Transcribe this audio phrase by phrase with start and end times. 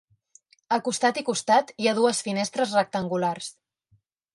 [0.77, 3.57] A costat i costat hi ha dues finestres rectangulars.